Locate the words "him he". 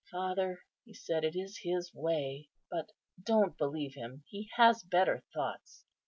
3.93-4.49